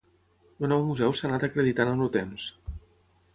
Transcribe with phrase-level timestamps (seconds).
[0.67, 2.49] El nou museu s'ha anat acreditant amb el temps.